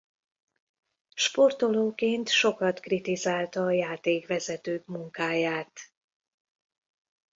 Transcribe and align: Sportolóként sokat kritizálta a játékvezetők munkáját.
Sportolóként 1.15 2.29
sokat 2.29 2.79
kritizálta 2.79 3.61
a 3.63 3.71
játékvezetők 3.71 4.85
munkáját. 4.85 5.71